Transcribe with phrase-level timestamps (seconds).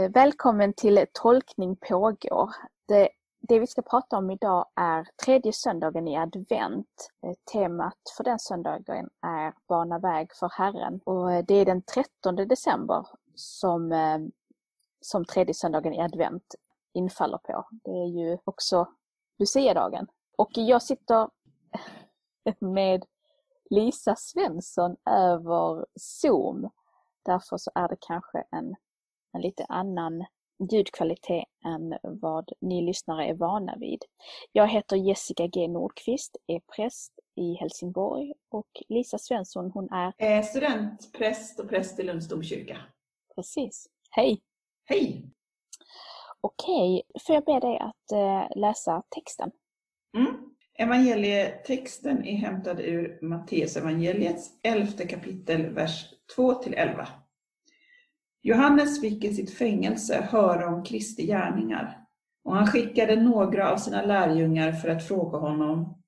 [0.00, 2.50] Eh, välkommen till Tolkning pågår.
[2.88, 3.08] Det,
[3.40, 7.10] det vi ska prata om idag är tredje söndagen i advent.
[7.26, 11.82] Eh, temat för den söndagen är Bana väg för Herren och eh, det är den
[11.82, 13.92] 13 december som,
[15.00, 16.54] som tredje söndagen i advent
[16.94, 17.68] infaller på.
[17.70, 18.88] Det är ju också
[19.38, 20.06] Lucia-dagen.
[20.38, 21.28] Och jag sitter
[22.58, 23.04] med
[23.70, 26.70] Lisa Svensson över Zoom.
[27.22, 28.76] Därför så är det kanske en
[29.32, 30.24] en lite annan
[30.72, 34.04] ljudkvalitet än vad ni lyssnare är vana vid.
[34.52, 41.60] Jag heter Jessica G Nordqvist, är präst i Helsingborg och Lisa Svensson hon är studentpräst
[41.60, 42.76] och präst i Lunds domkyrka.
[43.34, 43.86] Precis.
[44.10, 44.42] Hej!
[44.84, 45.30] Hej!
[46.40, 49.50] Okej, får jag be dig att eh, läsa texten?
[50.16, 50.36] Mm.
[50.78, 57.08] Evangelietexten är hämtad ur Matteus evangeliets elfte kapitel, vers 2 11.
[58.42, 61.96] Johannes fick i sitt fängelse höra om Kristi gärningar.
[62.44, 66.02] Och han skickade några av sina lärjungar för att fråga honom,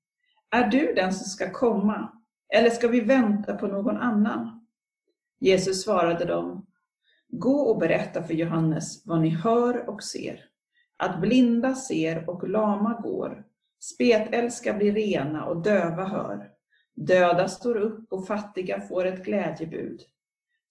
[0.51, 2.11] är du den som ska komma?
[2.53, 4.67] Eller ska vi vänta på någon annan?
[5.39, 6.65] Jesus svarade dem,
[7.27, 10.39] gå och berätta för Johannes vad ni hör och ser,
[10.97, 13.43] att blinda ser och lama går,
[13.83, 16.49] spetälska blir rena och döva hör,
[16.95, 20.01] döda står upp och fattiga får ett glädjebud.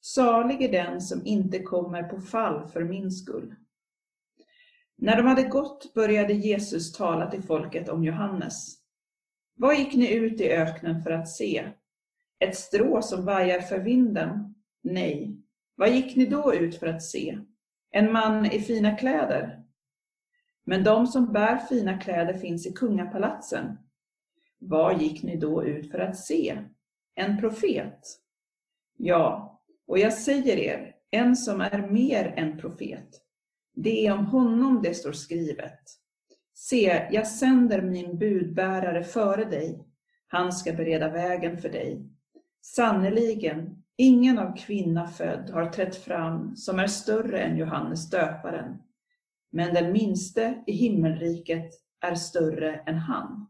[0.05, 3.55] Salig är den som inte kommer på fall för min skull.
[4.97, 8.79] När de hade gått började Jesus tala till folket om Johannes.
[9.55, 11.69] Vad gick ni ut i öknen för att se?
[12.39, 14.55] Ett strå som vajar för vinden?
[14.83, 15.37] Nej.
[15.75, 17.39] Vad gick ni då ut för att se?
[17.91, 19.63] En man i fina kläder?
[20.65, 23.79] Men de som bär fina kläder finns i kungapalatsen.
[24.59, 26.59] Vad gick ni då ut för att se?
[27.15, 28.01] En profet?
[28.97, 29.52] Ja,
[29.93, 33.21] och jag säger er, en som är mer än profet,
[33.75, 35.81] det är om honom det står skrivet.
[36.55, 39.87] Se, jag sänder min budbärare före dig.
[40.27, 42.11] Han ska bereda vägen för dig.
[42.63, 48.83] Sannerligen, ingen av kvinna född har trätt fram som är större än Johannes döparen.
[49.51, 51.71] Men den minste i himmelriket
[52.01, 53.47] är större än han.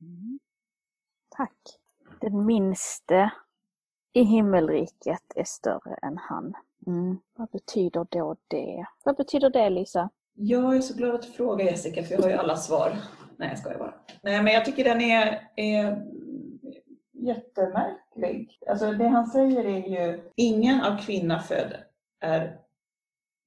[0.00, 0.38] Mm.
[1.36, 1.60] Tack.
[2.20, 3.30] Den minste
[4.16, 6.54] i himmelriket är större än han.
[6.86, 7.18] Mm.
[7.36, 8.86] Vad betyder då det?
[9.04, 10.10] Vad betyder det Lisa?
[10.34, 12.92] Jag är så glad att du frågar Jessica, för jag har ju alla svar.
[13.36, 13.94] Nej, jag skojar bara.
[14.22, 16.06] Nej, men jag tycker den är, är
[17.12, 18.58] jättemärklig.
[18.68, 21.76] Alltså det han säger är ju, ingen av kvinna född
[22.20, 22.60] är,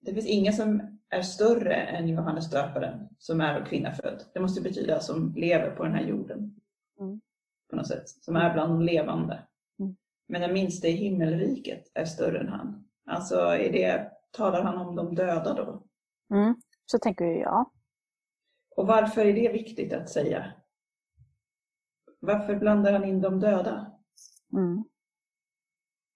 [0.02, 4.24] det finns ingen som är större än Johannes döparen som är av kvinna född.
[4.34, 6.56] Det måste betyda som lever på den här jorden.
[7.00, 7.22] Mm.
[7.70, 8.10] På något sätt.
[8.10, 9.40] Som är bland de levande.
[10.30, 12.86] Men den minsta i himmelriket är större än han.
[13.06, 15.84] Alltså är det, talar han om de döda då?
[16.36, 17.72] Mm, så tänker jag.
[18.76, 20.54] Och varför är det viktigt att säga?
[22.20, 23.92] Varför blandar han in de döda?
[24.54, 24.84] Mm.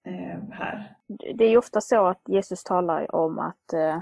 [0.07, 0.95] Eh, här.
[1.35, 3.95] Det är ju ofta så att Jesus talar om att eh,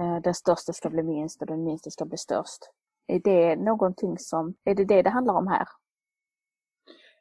[0.00, 2.70] eh, den största ska bli minst och den minsta ska bli störst.
[3.06, 5.68] Är det någonting som, är det det det handlar om här?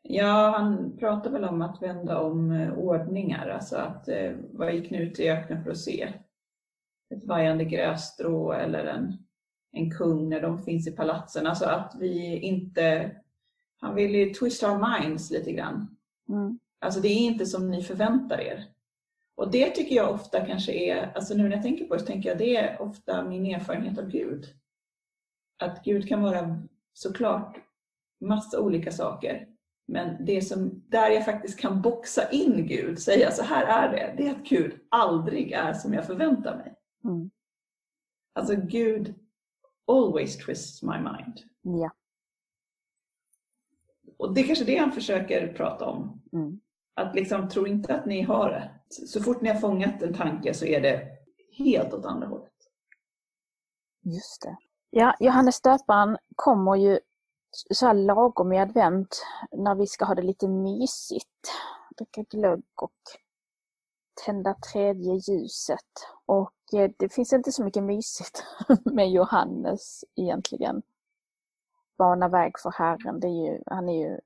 [0.02, 4.92] Ja, han pratar väl om att vända om eh, ordningar, alltså att eh, vad gick
[4.92, 6.14] nu ut i öknen för att se?
[7.16, 9.18] Ett vajande grässtrå eller en,
[9.72, 11.48] en kung när de finns i palatsen.
[11.48, 13.16] Alltså att vi inte,
[13.80, 15.98] han vill ju twist our minds lite grann.
[16.30, 16.60] Mm.
[16.80, 18.66] Alltså det är inte som ni förväntar er.
[19.36, 22.06] Och det tycker jag ofta kanske är, alltså nu när jag tänker på det så
[22.06, 24.46] tänker jag det är ofta min erfarenhet av Gud.
[25.64, 26.62] Att Gud kan vara
[26.94, 27.58] såklart
[28.22, 29.48] massa olika saker.
[29.90, 34.14] Men det som, där jag faktiskt kan boxa in Gud, säga så här är det,
[34.18, 36.76] det är att Gud aldrig är som jag förväntar mig.
[37.04, 37.30] Mm.
[38.34, 39.16] Alltså Gud
[39.88, 41.40] always twists my mind.
[41.62, 41.92] Ja.
[44.18, 46.22] Och det är kanske det han försöker prata om.
[46.34, 46.60] Mm.
[46.94, 48.72] Att liksom, tro inte att ni har det.
[48.90, 51.08] Så fort ni har fångat en tanke så är det
[51.58, 52.54] helt åt andra hållet.
[54.02, 54.58] Just det.
[54.90, 57.00] Ja, Johannes döparen kommer ju
[57.52, 61.52] så här lagom i advent när vi ska ha det lite mysigt.
[61.98, 62.92] Dricka glögg och
[64.26, 65.90] tända tredje ljuset.
[66.26, 68.44] Och eh, det finns inte så mycket mysigt
[68.86, 70.82] med Johannes egentligen.
[71.98, 74.20] Bana väg för Herren, det är ju, han är ju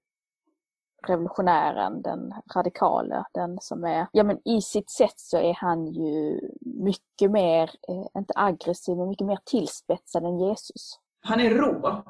[1.08, 6.40] revolutionären, den radikala, den som är, ja men i sitt sätt så är han ju
[6.62, 11.00] mycket mer, eh, inte aggressiv, men mycket mer tillspetsad än Jesus.
[11.22, 12.04] Han är rå.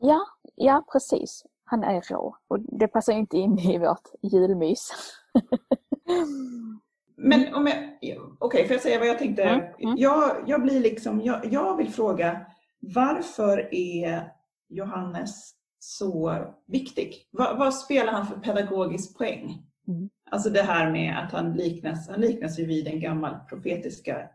[0.00, 0.20] Ja,
[0.54, 1.44] ja precis.
[1.64, 4.92] Han är rå och det passar inte in i vårt julmys.
[7.16, 9.42] Men om jag, okej, okay, får jag säga vad jag tänkte?
[9.42, 9.64] Mm.
[9.78, 9.94] Mm.
[9.98, 12.46] Jag, jag blir liksom, jag, jag vill fråga
[12.80, 14.32] varför är
[14.68, 17.28] Johannes så viktig?
[17.30, 19.66] Vad, vad spelar han för pedagogisk poäng?
[19.88, 20.10] Mm.
[20.30, 24.28] Alltså det här med att han liknas, han liknas ju vid den gammal profetiska,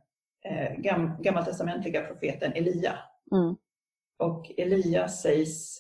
[0.46, 2.94] eh, gam, gammaltestamentliga profeten Elia.
[3.32, 3.56] Mm.
[4.18, 5.78] Och Elia sägs,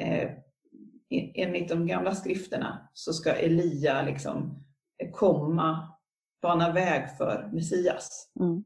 [0.00, 0.30] eh,
[1.34, 4.64] enligt de gamla skrifterna, så ska Elia liksom
[5.12, 5.88] komma,
[6.42, 8.32] bana väg för Messias.
[8.40, 8.64] Mm.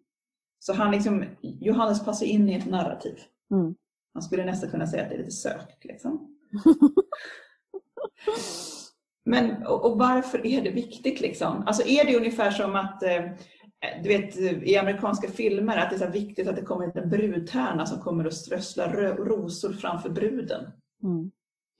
[0.59, 3.19] Så han liksom, Johannes passar in i ett narrativ.
[3.51, 3.75] Mm.
[4.15, 5.85] Man skulle nästan kunna säga att det är lite sökt.
[5.85, 6.37] Liksom.
[9.25, 11.21] Men, och, och, varför är det viktigt?
[11.21, 11.65] Liksom?
[11.67, 13.23] Alltså är det ungefär som att eh,
[14.03, 17.87] du vet i amerikanska filmer att det är så viktigt att det kommer en brudtärna
[17.87, 20.73] som kommer och strösslar rosor framför bruden.
[21.03, 21.31] Mm.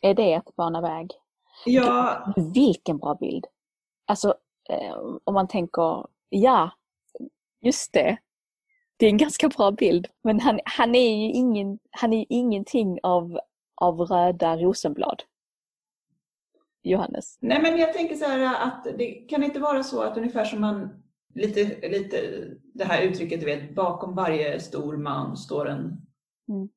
[0.01, 1.11] Är det att bana väg?
[1.67, 2.27] Ja.
[2.55, 3.47] Vilken bra bild!
[4.07, 4.35] Alltså
[4.69, 6.71] eh, om man tänker, ja,
[7.61, 8.17] just det.
[8.97, 10.09] Det är en ganska bra bild.
[10.25, 13.41] Men han, han är ju ingen, han är ingenting av,
[13.75, 15.23] av röda rosenblad.
[16.83, 17.39] Johannes?
[17.41, 20.61] Nej men jag tänker så här att det kan inte vara så att ungefär som
[20.61, 21.02] man
[21.35, 22.17] lite, lite
[22.75, 25.81] det här uttrycket du vet, bakom varje stor man står en
[26.49, 26.69] mm.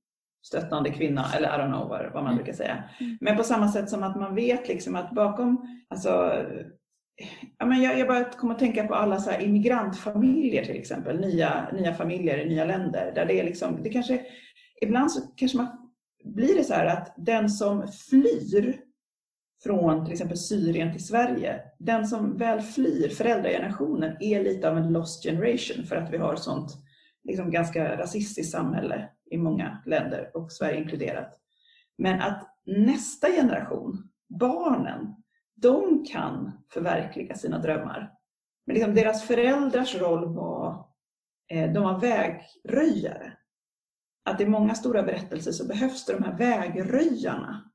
[0.46, 2.36] stöttande kvinna eller I don't know vad, vad man mm.
[2.36, 2.84] brukar säga.
[3.00, 3.18] Mm.
[3.22, 6.44] Men på samma sätt som att man vet liksom att bakom, alltså
[7.58, 11.20] Ja, men jag, jag bara kommer att tänka på alla så här immigrantfamiljer till exempel,
[11.20, 13.12] nya, nya familjer i nya länder.
[13.16, 14.22] Där det är liksom, det kanske,
[14.82, 15.68] ibland så kanske man
[16.24, 18.85] blir det så här att den som flyr
[19.66, 24.94] från till exempel Syrien till Sverige, den som väl flyr, föräldragenerationen, är lite av en
[24.94, 26.78] lost generation för att vi har sånt
[27.24, 31.40] liksom ganska rasistiskt samhälle i många länder och Sverige inkluderat.
[31.98, 34.10] Men att nästa generation,
[34.40, 35.16] barnen,
[35.56, 38.12] de kan förverkliga sina drömmar.
[38.66, 40.86] Men liksom deras föräldrars roll var,
[41.48, 43.34] eh, de var vägröjare.
[44.26, 47.72] Att i många stora berättelser så behövs det de här vägröjarna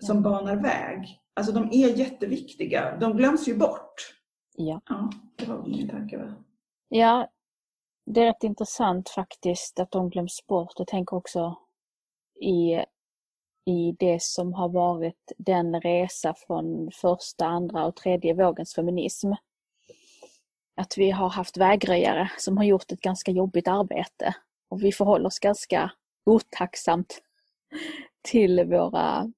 [0.00, 1.20] som banar väg.
[1.34, 2.96] Alltså de är jätteviktiga.
[2.96, 4.14] De glöms ju bort.
[4.56, 4.80] Ja.
[4.88, 6.18] ja det var min tanke.
[6.18, 6.34] Va?
[6.88, 7.30] Ja,
[8.06, 10.72] det är rätt intressant faktiskt att de glöms bort.
[10.76, 11.58] Jag tänker också
[12.40, 12.74] i,
[13.72, 19.32] i det som har varit den resa från första, andra och tredje vågens feminism.
[20.76, 24.34] Att vi har haft vägröjare som har gjort ett ganska jobbigt arbete
[24.68, 25.90] och vi förhåller oss ganska
[26.26, 27.22] otacksamt
[28.22, 29.32] till våra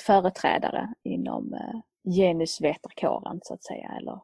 [0.00, 1.80] företrädare inom eh,
[2.14, 4.20] genusvetarkåren så att säga, eller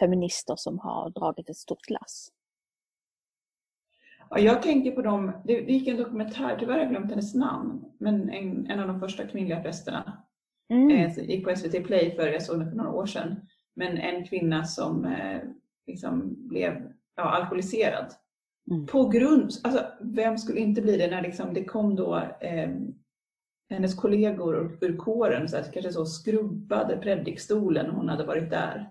[0.00, 2.28] feminister som har dragit ett stort lass.
[4.30, 7.84] Ja, jag tänker på dem, det, gick en dokumentär, tyvärr har jag glömt hennes namn,
[7.98, 10.22] men en, en av de första kvinnliga prästerna.
[10.70, 10.90] Mm.
[10.90, 13.40] Eh, gick på SVT Play för, jag såg den för några år sedan.
[13.74, 15.40] Men en kvinna som eh,
[15.86, 18.06] liksom blev ja, alkoholiserad.
[18.70, 18.86] Mm.
[18.86, 22.70] På grund, alltså vem skulle inte bli det när liksom det kom då eh,
[23.70, 28.90] hennes kollegor ur kåren så att kanske så skrubbade predikstolen hon hade varit där.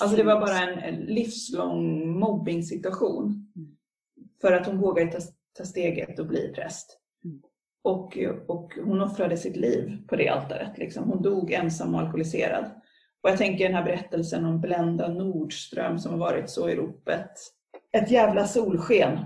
[0.00, 3.24] Alltså det var bara en, en livslång mobbing-situation.
[3.56, 3.76] Mm.
[4.40, 5.18] För att hon vågade ta,
[5.58, 6.98] ta steget och bli präst.
[7.24, 7.42] Mm.
[7.84, 10.78] Och, och hon offrade sitt liv på det altaret.
[10.78, 11.10] Liksom.
[11.10, 12.64] Hon dog ensam och alkoholiserad.
[13.22, 17.30] Och jag tänker den här berättelsen om Blenda Nordström som har varit så i ropet.
[17.92, 19.18] Ett jävla solsken.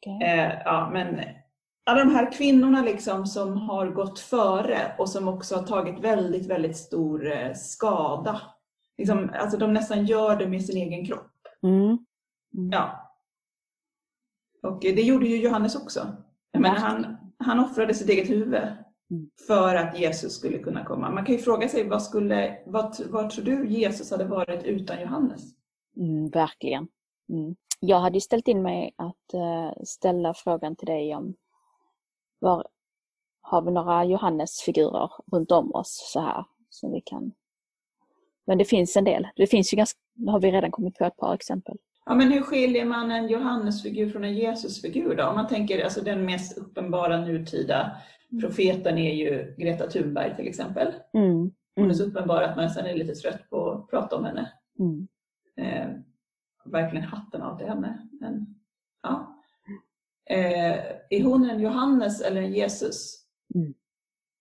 [0.00, 0.28] Okay.
[0.28, 1.20] Eh, ja, men
[1.84, 6.46] alla de här kvinnorna liksom som har gått före och som också har tagit väldigt,
[6.46, 8.40] väldigt stor eh, skada.
[8.98, 11.32] Liksom, alltså de nästan gör det med sin egen kropp.
[11.62, 11.98] Mm.
[12.54, 12.70] Mm.
[12.72, 13.12] Ja.
[14.62, 16.06] Och det gjorde ju Johannes också.
[16.58, 18.62] Men han, han offrade sitt eget huvud
[19.10, 19.30] mm.
[19.46, 21.10] för att Jesus skulle kunna komma.
[21.10, 25.00] Man kan ju fråga sig, vad, skulle, vad, vad tror du Jesus hade varit utan
[25.00, 25.42] Johannes?
[25.96, 26.88] Mm, verkligen.
[27.32, 27.56] Mm.
[27.80, 31.34] Jag hade ställt in mig att uh, ställa frågan till dig om
[32.42, 32.66] var,
[33.40, 37.32] har vi några Johannesfigurer runt om oss så här som vi kan...
[38.46, 39.28] Men det finns en del.
[39.36, 41.76] Det finns ju ganska, har vi redan kommit på ett par exempel.
[42.04, 45.26] Ja, men hur skiljer man en Johannesfigur från en Jesusfigur då?
[45.26, 47.96] Om man tänker alltså den mest uppenbara nutida
[48.30, 48.42] mm.
[48.42, 50.94] profeten är ju Greta Thunberg till exempel.
[51.12, 51.50] Mm.
[51.76, 52.16] Hon är så mm.
[52.16, 54.52] uppenbar att man nästan är lite trött på att prata om henne.
[54.78, 55.08] Mm.
[55.56, 55.88] Eh,
[56.64, 58.08] verkligen hatten av till henne.
[58.20, 58.54] Men,
[59.02, 59.31] ja.
[60.30, 60.76] Eh,
[61.10, 63.24] är hon en Johannes eller en Jesus?
[63.54, 63.74] Mm.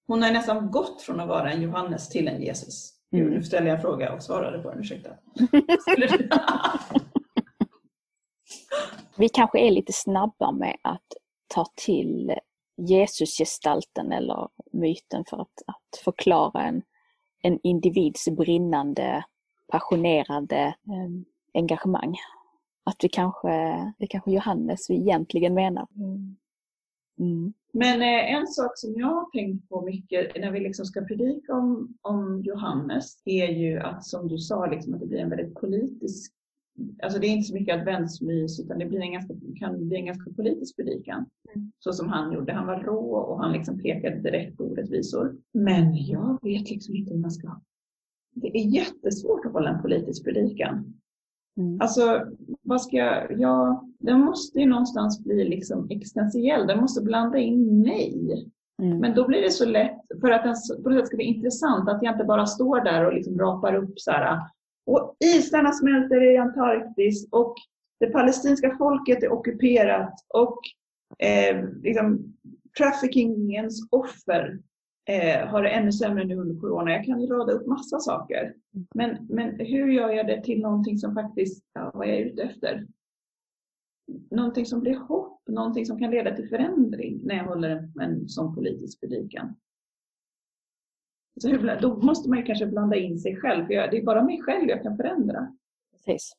[0.08, 2.94] Hon har nästan gått från att vara en Johannes till en Jesus.
[3.14, 3.30] Mm.
[3.30, 5.10] Nu ställer jag en fråga och svarade på den, ursäkta.
[9.18, 11.14] Vi kanske är lite snabba med att
[11.48, 12.34] ta till
[12.78, 16.82] Jesusgestalten eller myten för att, att förklara en,
[17.42, 19.24] en individs brinnande,
[19.72, 21.10] passionerade, eh,
[21.54, 22.16] engagemang.
[22.84, 23.50] Att vi kanske,
[24.00, 25.88] det kanske Johannes vi egentligen menar.
[25.96, 26.36] Mm.
[27.20, 27.54] Mm.
[27.74, 31.54] Men eh, en sak som jag har tänkt på mycket när vi liksom ska predika
[31.54, 35.56] om, om Johannes är ju att som du sa, liksom, att det blir en väldigt
[35.56, 36.34] politisk
[37.04, 40.06] Alltså det är inte så mycket adventsmys utan det blir en ganska, kan bli en
[40.06, 41.26] ganska politisk predikan.
[41.56, 41.72] Mm.
[41.80, 42.54] Så som han gjorde.
[42.54, 45.38] Han var rå och han liksom pekade direkt på orättvisor.
[45.54, 47.62] Men jag vet liksom inte hur man ska...
[48.34, 51.01] Det är jättesvårt att hålla en politisk predikan.
[51.62, 51.82] Mm.
[51.82, 52.26] Alltså,
[52.62, 53.40] vad ska jag...
[53.40, 56.68] Ja, den måste ju någonstans bli liksom existentiell.
[56.68, 58.46] Den måste blanda in mig.
[58.82, 58.98] Mm.
[58.98, 61.90] Men då blir det så lätt, för att den på något sätt ska bli intressant,
[61.90, 64.40] att jag inte bara står där och liksom rapar upp så här,
[64.86, 67.56] och isarna smälter i Antarktis och
[68.00, 70.60] det palestinska folket är ockuperat och
[71.26, 72.34] eh, liksom,
[72.78, 74.60] traffickingens offer
[75.06, 76.92] eh, har det ännu sämre nu under corona.
[76.92, 78.56] Jag kan ju rada upp massa saker.
[78.96, 82.44] Men, men hur gör jag det till någonting som faktiskt, ja, vad jag är ute
[82.44, 82.88] efter?
[84.32, 88.30] Någonting som blir hopp, någonting som kan leda till förändring när jag håller en, en
[88.30, 89.56] sån politisk predikan.
[91.42, 94.04] Så hur, då måste man ju kanske blanda in sig själv, för jag, det är
[94.04, 95.56] bara mig själv jag kan förändra.
[95.92, 96.34] Precis.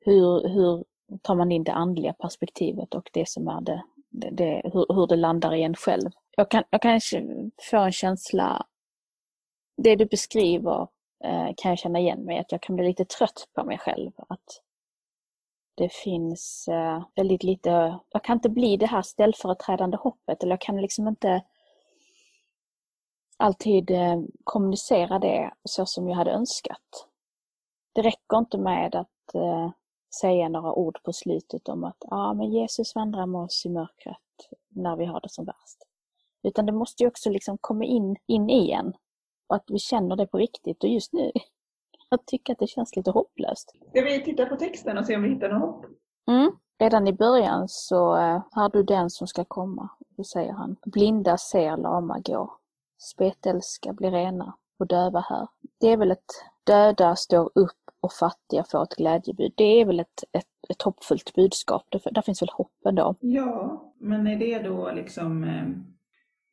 [0.00, 0.84] Hur, hur
[1.22, 3.84] tar man in det andliga perspektivet och det som är det,
[4.14, 6.10] det, det hur, hur, det landar i en själv?
[6.36, 7.00] Jag kan, jag kan
[7.70, 8.66] få en känsla,
[9.76, 10.88] det du beskriver
[11.24, 14.10] eh, kan jag känna igen mig att jag kan bli lite trött på mig själv.
[14.28, 14.60] Att
[15.74, 20.60] det finns eh, väldigt lite, jag kan inte bli det här ställföreträdande hoppet eller jag
[20.60, 21.42] kan liksom inte
[23.36, 27.08] alltid eh, kommunicera det så som jag hade önskat.
[27.92, 29.70] Det räcker inte med att eh,
[30.20, 34.18] säga några ord på slutet om att ah, men Jesus vandrar med oss i mörkret
[34.68, 35.78] när vi har det som värst.
[36.42, 38.92] Utan det måste ju också liksom komma in, in en
[39.48, 41.32] och att vi känner det på riktigt och just nu
[42.10, 43.72] jag tycker att det känns lite hopplöst.
[43.90, 45.84] Ska vi titta på texten och se om vi hittar något hopp?
[46.26, 46.52] Mm.
[46.78, 50.76] Redan i början så uh, har du den som ska komma, då säger han.
[50.86, 52.50] Blinda ser, lama går
[53.04, 55.48] spetälska blir rena och döva hör.
[55.80, 56.32] Det är väl ett
[56.64, 59.52] döda står upp och fattiga får ett glädjebud.
[59.56, 61.86] Det är väl ett, ett, ett hoppfullt budskap.
[61.88, 63.14] Där, där finns väl hopp ändå?
[63.20, 65.44] Ja, men är det då liksom...
[65.44, 65.66] Eh,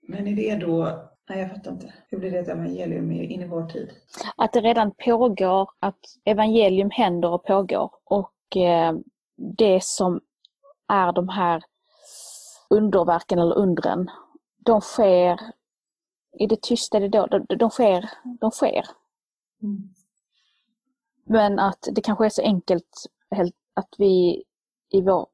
[0.08, 1.08] men är det då...
[1.30, 1.94] Nej, jag fattar inte.
[2.08, 3.92] Hur blir det ett evangelium in i vår tid?
[4.36, 7.92] Att det redan pågår, att evangelium händer och pågår.
[8.04, 8.94] Och eh,
[9.58, 10.22] det som
[10.88, 11.64] är de här
[12.70, 14.10] underverken eller undren,
[14.66, 15.40] de sker
[16.40, 18.10] i det tysta, det då, de, de sker.
[18.40, 18.86] De sker.
[19.64, 19.94] Mm.
[21.32, 23.06] Men att det kanske är så enkelt
[23.74, 24.44] att vi
[24.90, 25.28] i, vår,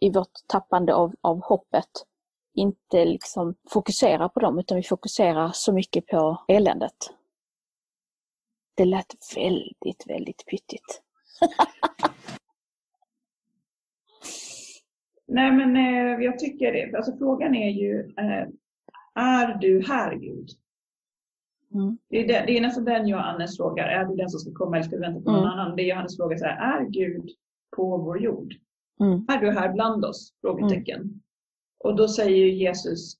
[0.00, 1.90] i vårt tappande av, av hoppet
[2.54, 6.96] inte liksom fokuserar på dem utan vi fokuserar så mycket på eländet.
[8.74, 11.02] Det lät väldigt, väldigt pyttigt.
[15.26, 16.96] Nej men eh, jag tycker det.
[16.96, 18.48] Alltså frågan är ju eh,
[19.14, 20.48] är du här Gud?
[21.74, 21.98] Mm.
[22.08, 23.88] Det, är det, det, är nästan den Johannes frågar.
[23.88, 25.50] Är du den som ska komma eller ska du vänta på någon mm.
[25.50, 25.76] annan?
[25.76, 27.30] Det Johannes frågar så här, är Gud
[27.76, 28.54] på vår jord?
[29.00, 29.26] Mm.
[29.28, 30.34] Är du här bland oss?
[30.40, 31.00] Frågetecken.
[31.00, 31.20] Mm.
[31.84, 33.14] Och då säger Jesus,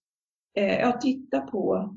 [0.56, 1.96] eh, ja titta på,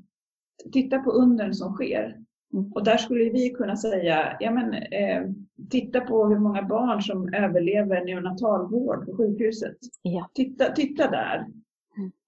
[0.72, 2.18] titta på undren som sker.
[2.54, 2.72] Mm.
[2.72, 5.32] Och där skulle vi kunna säga, ja men eh,
[5.70, 9.78] titta på hur många barn som överlever neonatalvård på sjukhuset.
[10.02, 10.30] Ja.
[10.34, 11.46] Titta, titta där.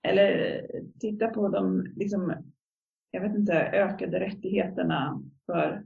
[0.03, 0.61] Eller
[0.99, 2.33] titta på de, liksom,
[3.11, 5.85] jag vet inte, ökade rättigheterna för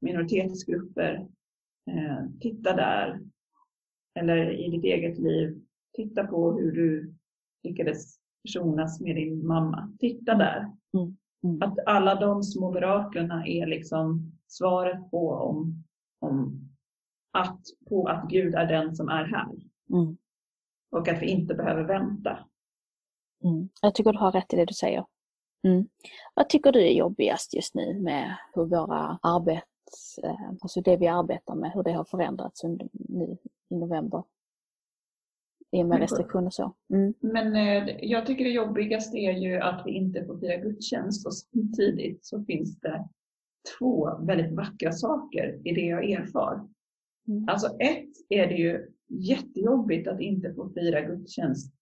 [0.00, 1.28] minoritetsgrupper.
[1.90, 3.20] Eh, titta där.
[4.14, 5.60] Eller i ditt eget liv,
[5.92, 7.14] titta på hur du
[7.62, 9.96] lyckades försonas med din mamma.
[9.98, 10.72] Titta där.
[10.94, 11.16] Mm.
[11.44, 11.62] Mm.
[11.62, 15.84] Att alla de små miraklerna är liksom svaret på om,
[16.20, 16.68] om
[17.32, 19.52] att, på att Gud är den som är här.
[19.90, 20.16] Mm.
[20.90, 22.38] Och att vi inte behöver vänta.
[23.44, 23.68] Mm.
[23.82, 25.04] Jag tycker du har rätt i det du säger.
[25.64, 25.88] Mm.
[26.34, 31.06] Vad tycker du är jobbigast just nu med hur våra arbets, eh, alltså det vi
[31.06, 33.36] arbetar med, hur det har förändrats under, nu
[33.68, 34.24] i november?
[35.70, 36.74] I och med restriktioner och så.
[36.92, 37.14] Mm.
[37.20, 41.34] Men eh, jag tycker det jobbigaste är ju att vi inte får fira gudstjänst och
[41.34, 43.08] samtidigt så finns det
[43.78, 46.68] två väldigt vackra saker i det jag erfar.
[47.28, 47.48] Mm.
[47.48, 51.74] Alltså ett är det ju jättejobbigt att inte få fira gudstjänst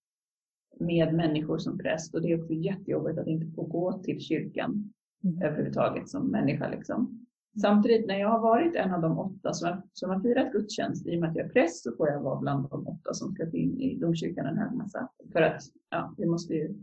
[0.80, 4.92] med människor som präst och det är också jättejobbigt att inte få gå till kyrkan
[5.24, 5.42] mm.
[5.42, 6.68] överhuvudtaget som människa.
[6.68, 7.26] Liksom.
[7.60, 11.06] Samtidigt när jag har varit en av de åtta som har, som har firat gudstjänst,
[11.06, 13.34] i och med att jag är präst så får jag vara bland de åtta som
[13.34, 15.08] ska in i domkyrkan en hög massa.
[15.32, 16.74] För att ja, vi måste ju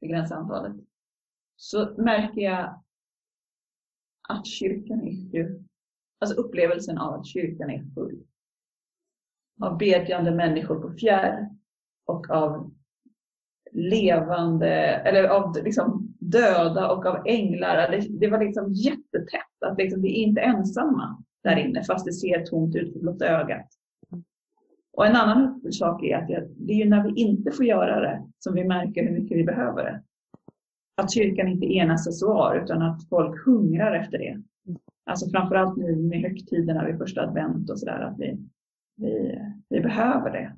[0.00, 0.76] begränsa antalet.
[1.56, 2.82] Så märker jag
[4.28, 5.62] att kyrkan är ju
[6.18, 8.24] alltså upplevelsen av att kyrkan är full.
[9.60, 11.50] Av bedjande människor på fjärr
[12.04, 12.74] och av
[13.76, 17.90] levande, eller av liksom döda och av änglar.
[17.90, 22.12] Det, det var liksom jättetätt, att liksom vi är inte ensamma där inne fast det
[22.12, 23.66] ser tomt ut för blotta ögat.
[24.92, 28.26] Och en annan sak är att det är ju när vi inte får göra det
[28.38, 30.02] som vi märker hur mycket vi behöver det.
[31.02, 34.42] Att kyrkan inte är en accessoar utan att folk hungrar efter det.
[35.10, 38.38] Alltså framförallt nu med högtiderna vid första advent och sådär, att vi,
[38.96, 40.56] vi, vi behöver det.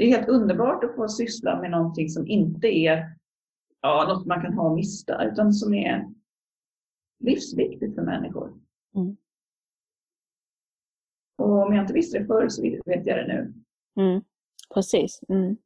[0.00, 3.16] Det är helt underbart att få syssla med någonting som inte är
[3.80, 6.08] ja, något man kan ha och mista, utan som är
[7.18, 8.60] livsviktigt för människor.
[8.94, 9.16] Mm.
[11.38, 13.54] Och om jag inte visste det förr så vet jag det nu.
[14.02, 14.24] Mm.
[14.74, 15.20] Precis.
[15.28, 15.56] Mm.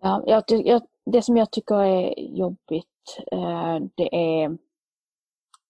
[0.00, 4.58] Ja, jag, jag, det som jag tycker är jobbigt, eh, det är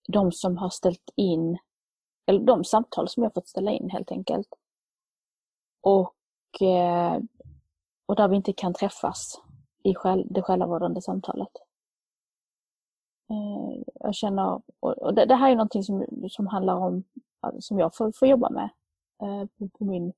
[0.09, 1.59] de som har ställt in,
[2.27, 4.49] eller de samtal som jag fått ställa in helt enkelt.
[5.81, 6.15] Och,
[6.61, 7.19] Eh,
[8.07, 9.43] och där vi inte kan träffas
[9.83, 11.51] i själ, det själavårdande samtalet.
[13.31, 17.05] Eh, jag känner, och det, här är någonting som, som handlar om,
[17.47, 18.71] eh, som jag får, får jobba med
[19.59, 20.13] på, på min,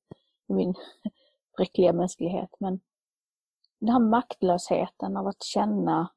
[0.47, 0.75] min
[1.57, 2.50] bräckliga mänsklighet.
[2.59, 2.81] Men
[3.79, 6.11] den här maktlösheten av att känna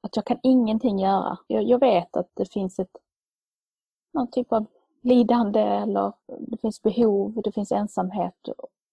[0.00, 1.38] att jag kan ingenting göra.
[1.46, 2.96] Jag, jag vet att det finns ett
[4.12, 4.66] någon typ av
[5.02, 8.48] lidande eller det finns behov, det finns ensamhet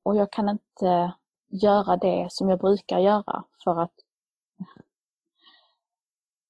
[0.07, 1.13] och jag kan inte
[1.47, 3.93] göra det som jag brukar göra för att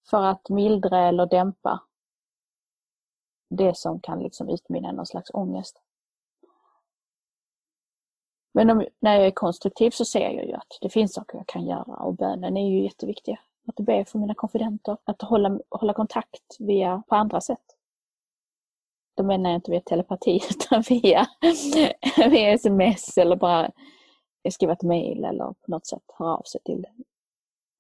[0.10, 1.84] för att mildra eller dämpa
[3.50, 5.82] det som kan liksom utmynna någon slags ångest.
[8.54, 11.48] Men om, när jag är konstruktiv så ser jag ju att det finns saker jag
[11.48, 13.38] kan göra och bönen är ju jätteviktig.
[13.68, 17.77] Att be för mina konfidenter, att hålla, hålla kontakt via, på andra sätt.
[19.18, 21.28] Då menar jag inte via telepati utan via,
[22.30, 23.72] via sms eller bara
[24.50, 26.86] skriva ett mejl eller på något sätt höra av sig till,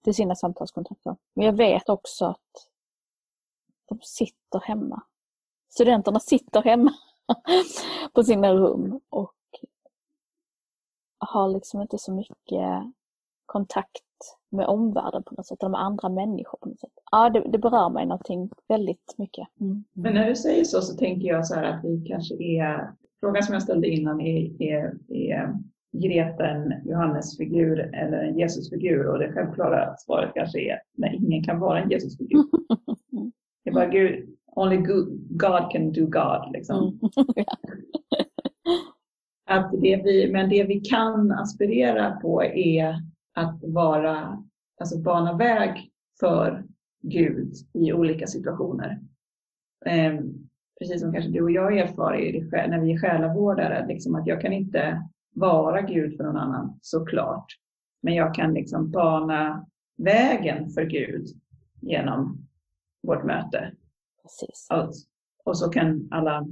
[0.03, 1.15] till sina samtalskontakter.
[1.33, 2.69] Men jag vet också att
[3.89, 5.03] de sitter hemma.
[5.69, 6.93] Studenterna sitter hemma
[8.13, 9.33] på sina rum och
[11.17, 12.93] har liksom inte så mycket
[13.45, 14.06] kontakt
[14.49, 16.91] med omvärlden på något sätt, eller med andra människor på något sätt.
[17.11, 19.47] Ja, det, det berör mig någonting väldigt mycket.
[19.61, 19.83] Mm.
[19.93, 23.43] Men när du säger så så tänker jag så här att vi kanske är, frågan
[23.43, 25.57] som jag ställde innan är, är, är
[25.91, 31.81] grepen Johannesfigur eller en Jesusfigur och det självklara svaret kanske är nej, ingen kan vara
[31.81, 32.43] en Jesusfigur.
[33.63, 34.77] det är bara Gud, only
[35.29, 36.77] God can do God liksom.
[36.77, 36.99] Mm.
[39.49, 42.95] att det vi, men det vi kan aspirera på är
[43.37, 44.43] att vara,
[44.79, 46.65] alltså bana väg för
[47.01, 49.01] Gud i olika situationer.
[49.85, 50.19] Eh,
[50.79, 52.11] precis som kanske du och jag erfar
[52.67, 57.45] när vi är själavårdare, liksom att jag kan inte vara Gud för någon annan, såklart.
[58.01, 61.27] Men jag kan liksom bana vägen för Gud
[61.81, 62.47] genom
[63.03, 63.71] vårt möte.
[64.21, 64.67] Precis.
[64.71, 64.91] Och,
[65.45, 66.47] och så kan alla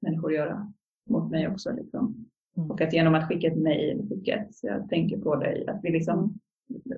[0.00, 0.72] människor göra
[1.10, 1.72] mot mig också.
[1.72, 2.30] Liksom.
[2.56, 2.70] Mm.
[2.70, 5.90] Och att genom att skicka ett mejl, skicka ett, jag tänker på dig, att vi
[5.90, 6.38] liksom,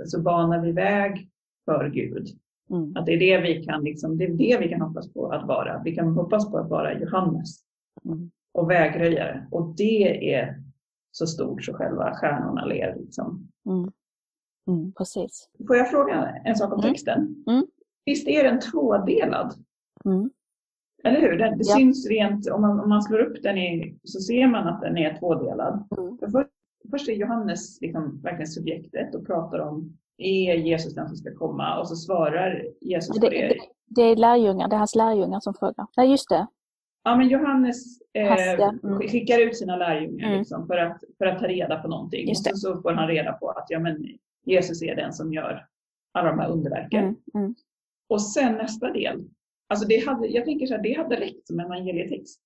[0.05, 1.29] så banar vi väg
[1.65, 2.29] för Gud.
[2.71, 2.97] Mm.
[2.97, 5.47] Att det är det vi kan liksom, det är det vi kan hoppas på att
[5.47, 5.83] vara.
[5.85, 7.61] Vi kan hoppas på att vara Johannes
[8.05, 8.31] mm.
[8.53, 9.47] och vägröjare.
[9.51, 10.63] Och det är
[11.11, 12.97] så stort så själva stjärnorna ler.
[12.99, 13.49] Liksom.
[13.67, 13.91] Mm.
[14.67, 15.49] Mm, precis.
[15.67, 16.93] Får jag fråga en sak om mm.
[16.93, 17.45] texten?
[17.47, 17.67] Mm.
[18.05, 19.55] Visst är den tvådelad?
[21.05, 21.39] Eller hur?
[21.39, 21.77] Det, det ja.
[21.77, 24.99] syns rent, om man, om man slår upp den i, så ser man att den
[24.99, 25.89] är tvådelad.
[25.99, 26.19] Mm.
[26.19, 26.51] För först,
[26.91, 31.81] först är Johannes liksom verkligen subjektet och pratar om är Jesus den som ska komma?
[31.81, 33.49] Och så svarar Jesus det, på det.
[33.49, 35.87] Det, det är lärjungar, det är hans lärjungar som frågar.
[35.97, 36.47] Nej, just det.
[37.05, 39.01] Ja, men Johannes eh, mm.
[39.01, 40.39] skickar ut sina lärjungar mm.
[40.39, 42.31] liksom, för, att, för att ta reda på någonting.
[42.31, 44.07] Och så, så, får han reda på att ja, men
[44.45, 45.67] Jesus är den som gör
[46.13, 47.05] alla de här underverken.
[47.05, 47.17] Mm.
[47.35, 47.55] mm.
[48.09, 49.25] Och sen nästa del,
[49.69, 52.41] Alltså det hade, jag tänker så här, det hade räckt som evangelietext.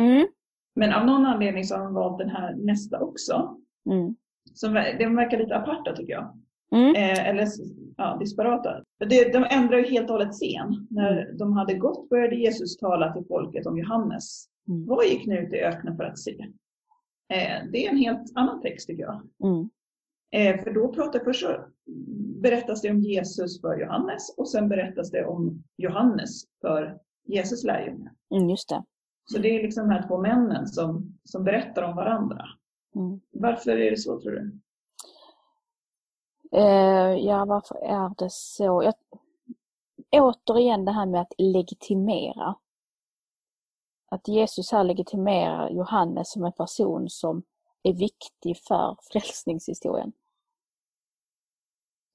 [0.00, 0.26] Mm.
[0.74, 3.56] Men av någon anledning så har de valt den här nästa också.
[3.90, 4.14] Mm.
[4.54, 6.38] Som, den verkar lite aparta tycker jag.
[6.74, 6.94] Mm.
[6.94, 7.48] Eh, eller
[7.96, 8.84] ja, disparata.
[8.98, 10.86] Det, de ändrar ju helt och hållet scen.
[10.90, 11.36] När mm.
[11.36, 14.46] de hade gått började Jesus tala till folket om Johannes.
[14.68, 14.86] Mm.
[14.86, 16.46] Vad gick nu ut i öknen för att se?
[17.32, 19.22] Eh, det är en helt annan text tycker jag.
[19.44, 19.70] Mm.
[20.32, 21.46] Eh, för då pratar först
[22.42, 28.12] berättas det om Jesus för Johannes och sen berättas det om Johannes för Jesus lärjungar.
[28.30, 28.84] Mm, just det.
[29.24, 32.44] Så det är liksom de här två männen som, som berättar om varandra.
[32.94, 33.20] Mm.
[33.30, 34.58] Varför är det så tror du?
[36.56, 38.82] Uh, ja, varför är det så?
[38.84, 38.94] Jag,
[40.22, 42.54] återigen det här med att legitimera.
[44.10, 47.42] att Jesus här legitimerar Johannes som en person som
[47.82, 50.12] är viktig för frälsningshistorien.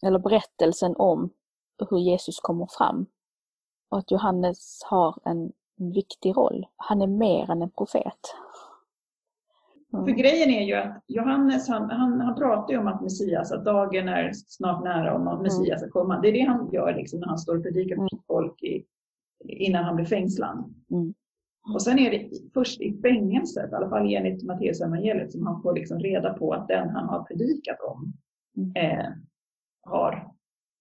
[0.05, 1.29] Eller berättelsen om
[1.89, 3.05] hur Jesus kommer fram.
[3.89, 5.51] Och att Johannes har en
[5.93, 6.65] viktig roll.
[6.75, 8.19] Han är mer än en profet.
[9.93, 10.05] Mm.
[10.05, 13.65] För grejen är ju att Johannes han, han, han pratar ju om att Messias, att
[13.65, 16.19] dagen är snart nära om att Messias ska komma.
[16.19, 18.23] Det är det han gör liksom när han står och predikar för mm.
[18.27, 18.86] folk i,
[19.45, 20.75] innan han blir fängslad.
[20.91, 21.13] Mm.
[21.73, 25.62] Och sen är det först i fängelset, i alla fall enligt Matteus evangeliet, som han
[25.62, 28.13] får liksom reda på att den han har predikat om
[28.57, 28.71] mm.
[28.75, 29.10] eh,
[29.88, 30.32] har,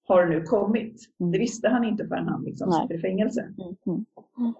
[0.08, 1.00] har nu kommit.
[1.20, 1.32] Mm.
[1.32, 3.40] Det visste han inte förrän han liksom sitter i fängelse.
[3.40, 3.76] Mm.
[3.86, 4.54] mm.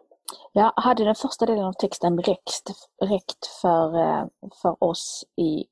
[0.52, 2.70] Ja, hade den första delen av texten räckt,
[3.02, 4.26] räckt för, eh,
[4.62, 5.64] för oss i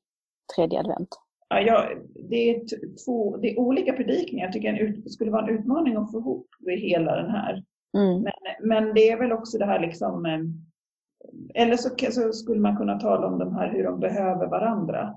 [0.55, 1.09] tredje advent?
[1.49, 1.89] Ja, ja,
[2.29, 2.65] det, är
[3.05, 4.45] två, det är olika predikningar.
[4.45, 7.63] Jag tycker det skulle vara en utmaning att få ihop hela den här.
[7.97, 8.21] Mm.
[8.21, 10.39] Men, men det är väl också det här liksom, eh,
[11.53, 15.15] eller så, så, skulle man kunna tala om de här hur de behöver varandra.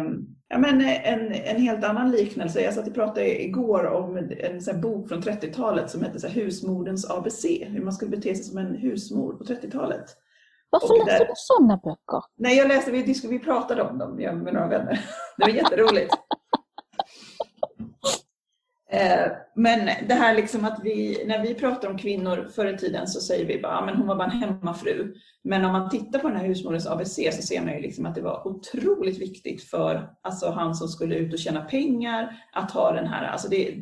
[0.00, 2.60] Um, Ja, men en, en helt annan liknelse.
[2.60, 6.34] Jag satt och pratade igår om en sån bok från 30-talet som hette så här,
[6.34, 7.44] Husmodens ABC.
[7.44, 10.04] Hur man skulle bete sig som en husmor på 30-talet.
[10.70, 11.26] Varför läser där...
[11.26, 12.24] du sådana böcker?
[12.36, 15.04] Nej, jag läste, vi, vi pratade om dem med några vänner.
[15.36, 16.14] Det var jätteroligt.
[18.92, 23.06] Eh, men det här liksom att vi, när vi pratar om kvinnor förr i tiden
[23.06, 25.14] så säger vi bara ah, men hon var bara en hemmafru.
[25.44, 28.14] Men om man tittar på den här husmorens ABC så ser man ju liksom att
[28.14, 32.92] det var otroligt viktigt för alltså han som skulle ut och tjäna pengar att ha
[32.92, 33.74] den här, alltså det,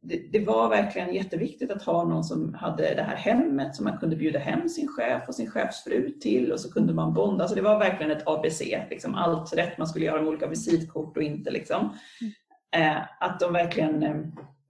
[0.00, 3.98] det, det, var verkligen jätteviktigt att ha någon som hade det här hemmet som man
[3.98, 7.44] kunde bjuda hem sin chef och sin chefsfru till och så kunde man bonda.
[7.44, 11.16] Alltså det var verkligen ett ABC, liksom allt rätt man skulle göra med olika visitkort
[11.16, 11.50] och inte.
[11.50, 11.80] Liksom.
[12.20, 12.32] Mm.
[12.76, 14.16] Eh, att de verkligen eh,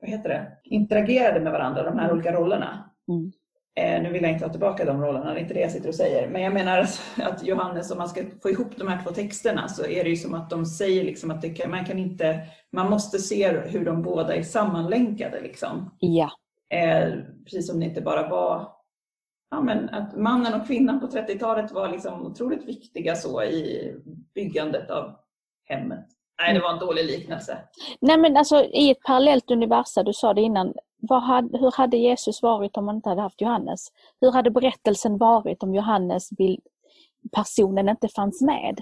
[0.01, 2.91] vad heter det, interagerade med varandra, de här olika rollerna.
[3.09, 3.33] Mm.
[3.81, 5.89] Eh, nu vill jag inte ha tillbaka de rollerna, det är inte det jag sitter
[5.89, 6.29] och säger.
[6.29, 9.87] Men jag menar att Johannes, om man ska få ihop de här två texterna så
[9.87, 12.41] är det ju som att de säger liksom att kan, man kan inte,
[12.73, 15.41] man måste se hur de båda är sammanlänkade.
[15.41, 15.97] Liksom.
[15.99, 16.31] Ja.
[16.71, 18.69] Eh, precis som det inte bara var
[19.51, 23.95] ja, men att mannen och kvinnan på 30-talet var liksom otroligt viktiga så i
[24.35, 25.17] byggandet av
[25.65, 26.07] hemmet.
[26.39, 27.59] Nej, det var en dålig liknelse.
[28.01, 30.75] Nej, men alltså i ett parallellt universum, du sa det innan,
[31.09, 33.89] hade, hur hade Jesus varit om man inte hade haft Johannes?
[34.21, 36.63] Hur hade berättelsen varit om Johannes bild,
[37.33, 38.81] personen inte fanns med?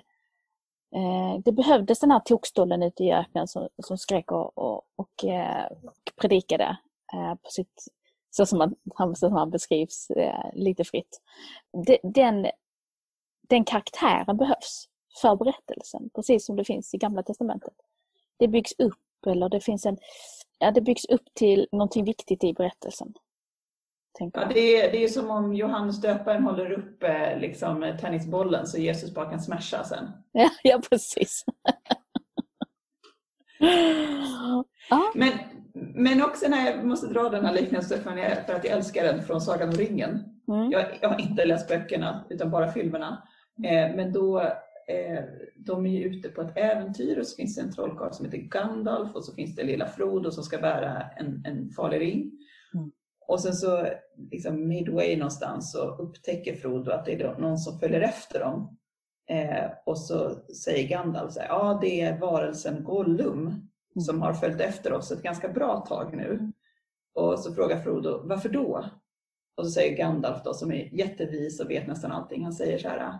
[0.96, 5.24] Eh, det behövdes den här tokstollen ute i öknen som, som skrek och, och, och,
[5.24, 6.78] eh, och predikade
[7.14, 7.84] eh, på sitt,
[8.30, 11.20] så som han, så som han beskrivs eh, lite fritt.
[11.86, 12.46] De, den,
[13.48, 14.88] den karaktären behövs
[15.20, 17.74] för berättelsen, precis som det finns i Gamla Testamentet.
[18.36, 19.98] Det byggs upp, eller det finns en,
[20.58, 23.14] ja, det byggs upp till någonting viktigt i berättelsen.
[24.18, 28.78] Ja, det, är, det är som om Johannes döparen håller upp eh, liksom, tennisbollen så
[28.78, 30.10] Jesus bara kan smasha sen.
[30.32, 31.44] Ja, ja precis.
[35.14, 35.32] men,
[35.74, 38.10] men också när jag måste dra den här liknelsen för,
[38.54, 40.24] att jag älskar den från Sagan om ringen.
[40.48, 40.70] Mm.
[40.70, 43.22] Jag, jag, har inte läst böckerna utan bara filmerna.
[43.64, 44.52] Eh, men då
[44.88, 45.24] eh,
[45.56, 49.14] de är ute på ett äventyr och så finns det en trollkarl som heter Gandalf
[49.14, 52.32] och så finns det lilla Frodo som ska bära en, en farlig ring.
[52.74, 52.92] Mm.
[53.26, 53.86] Och sen så
[54.30, 58.78] liksom midway någonstans så upptäcker Frodo att det är någon som följer efter dem.
[59.30, 60.30] Eh, och så
[60.64, 64.00] säger Gandalf så här, ja det är varelsen Gollum mm.
[64.00, 66.30] som har följt efter oss ett ganska bra tag nu.
[66.30, 66.52] Mm.
[67.14, 68.84] Och så frågar Frodo, varför då?
[69.56, 72.88] Och så säger Gandalf då, som är jättevis och vet nästan allting, han säger så
[72.88, 73.18] här,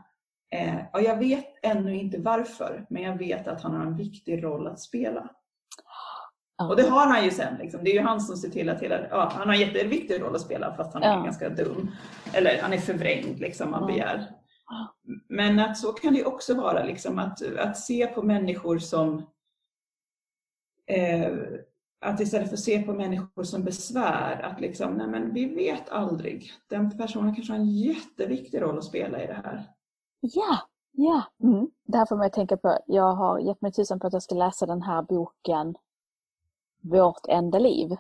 [0.55, 4.45] Eh, och jag vet ännu inte varför, men jag vet att han har en viktig
[4.45, 5.31] roll att spela.
[6.59, 6.69] Ja.
[6.69, 7.59] Och det har han ju sen.
[7.59, 7.85] Liksom.
[7.85, 10.35] Det är ju han som ser till att hela, ja, han har en jätteviktig roll
[10.35, 11.21] att spela fast han ja.
[11.21, 11.91] är ganska dum.
[12.33, 14.31] Eller han är förvrängd, liksom, man begär.
[15.29, 19.27] Men att så kan det också vara, liksom, att, att se på människor som
[20.87, 21.33] eh,
[22.01, 25.89] att istället för att se på människor som besvär, att liksom, nej men vi vet
[25.89, 26.53] aldrig.
[26.69, 29.74] Den personen kanske har en jätteviktig roll att spela i det här.
[30.27, 30.59] Ja,
[30.91, 31.23] ja.
[31.43, 31.71] Mm.
[31.83, 34.23] Det här får mig att tänka på, jag har gett mig tusan på att jag
[34.23, 35.75] ska läsa den här boken
[36.81, 37.97] Vårt enda liv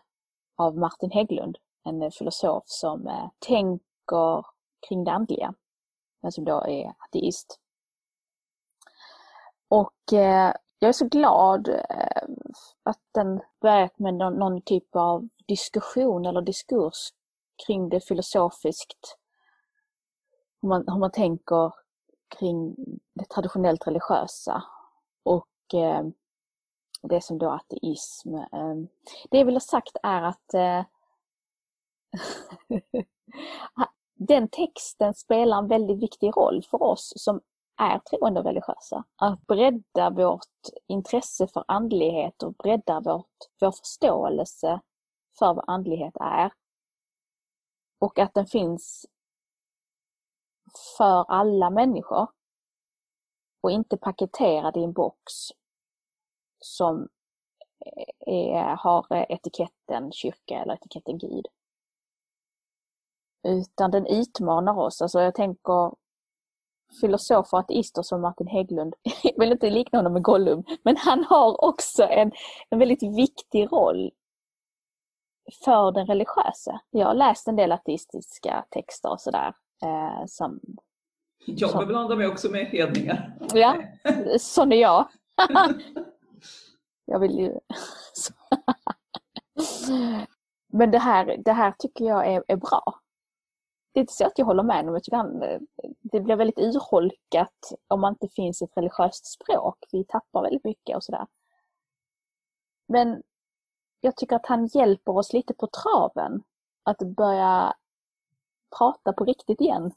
[0.56, 4.46] av Martin Hägglund, en filosof som eh, tänker
[4.88, 5.54] kring det andliga,
[6.20, 7.60] men som då är ateist.
[9.68, 12.28] Och eh, jag är så glad eh,
[12.82, 17.12] att den börjat med någon, någon, typ av diskussion eller diskurs
[17.66, 19.18] kring det filosofiskt.
[20.62, 21.83] Hur man, hur man tänker
[22.28, 22.74] kring
[23.14, 24.64] det traditionellt religiösa
[25.22, 26.04] och eh,
[27.02, 28.34] det som då ateism.
[28.34, 28.74] Eh,
[29.30, 30.84] det jag vill ha sagt är att eh,
[34.14, 37.40] den texten spelar en väldigt viktig roll för oss som
[37.76, 39.04] är troende och religiösa.
[39.16, 44.80] Att bredda vårt intresse för andlighet och bredda vårt, vår förståelse
[45.38, 46.52] för vad andlighet är.
[47.98, 49.06] Och att den finns
[50.96, 52.28] för alla människor.
[53.62, 55.32] Och inte paketerad i en box
[56.58, 57.08] som
[57.86, 61.46] eh, är, har eh, etiketten kyrka eller etiketten Gud.
[63.42, 65.02] Utan den utmanar oss.
[65.02, 65.94] Alltså jag tänker
[67.00, 71.24] filosofer och ateister som Martin Hägglund, jag vill inte likna honom med Gollum, men han
[71.24, 72.32] har också en,
[72.70, 74.10] en väldigt viktig roll
[75.64, 76.80] för den religiösa.
[76.90, 79.54] Jag har läst en del ateistiska texter och sådär.
[79.82, 80.60] Eh, som,
[81.46, 81.86] jag som...
[81.86, 83.38] blandar mig också med hedningar.
[83.54, 83.82] Ja,
[84.38, 85.08] sån är jag.
[87.04, 87.58] jag vill ju...
[90.72, 93.00] men det här, det här tycker jag är, är bra
[93.94, 95.38] det är inte så att jag håller med om, han,
[96.02, 99.78] det blir väldigt urholkat om man inte finns ett religiöst språk.
[99.92, 101.26] Vi tappar väldigt mycket och sådär.
[102.88, 103.22] Men
[104.00, 106.42] jag tycker att han hjälper oss lite på traven.
[106.82, 107.74] Att börja
[108.78, 109.92] prata på riktigt igen.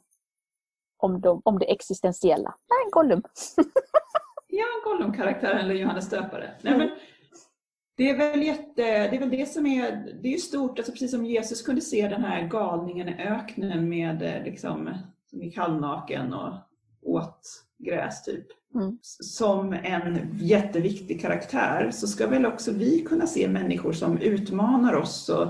[0.96, 2.54] Om, de, om det existentiella.
[2.68, 3.22] Nej, Gollum.
[4.48, 6.50] ja, en Gollum-karaktär eller Johannes Döpare.
[6.62, 6.90] Nej, men
[7.96, 11.10] det är väl jätte, det är väl det som är, det är stort, alltså precis
[11.10, 14.94] som Jesus kunde se den här galningen i öknen med eh, liksom,
[15.30, 16.54] som gick halvnaken och
[17.02, 17.40] åt
[17.78, 18.46] gräs typ.
[18.74, 18.98] Mm.
[19.02, 25.28] Som en jätteviktig karaktär så ska väl också vi kunna se människor som utmanar oss
[25.28, 25.46] och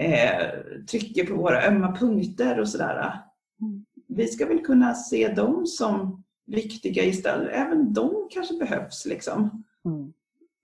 [0.00, 0.50] eh,
[0.90, 3.22] trycker på våra ömma punkter och sådär.
[3.60, 3.84] Mm.
[4.08, 7.52] Vi ska väl kunna se dem som viktiga istället.
[7.52, 9.64] Även de kanske behövs liksom.
[9.84, 10.12] Mm.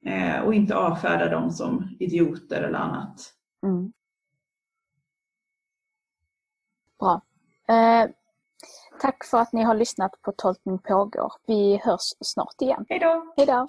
[0.06, 3.32] Eh, och inte avfärda dem som idioter eller annat.
[3.66, 3.92] Mm.
[6.98, 7.22] Bra.
[7.68, 8.10] Eh,
[9.00, 11.32] tack för att ni har lyssnat på Tolkning pågår.
[11.46, 12.86] Vi hörs snart igen.
[12.88, 13.34] Hej då!
[13.36, 13.68] Hej då!